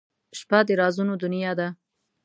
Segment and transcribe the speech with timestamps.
[0.37, 1.67] •شپه د رازونو دنیا ده.